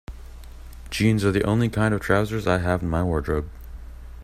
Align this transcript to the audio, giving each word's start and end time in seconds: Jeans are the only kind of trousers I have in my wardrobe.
Jeans 0.89 1.23
are 1.23 1.29
the 1.29 1.43
only 1.45 1.69
kind 1.69 1.93
of 1.93 2.01
trousers 2.01 2.47
I 2.47 2.57
have 2.57 2.81
in 2.81 2.89
my 2.89 3.03
wardrobe. 3.03 3.51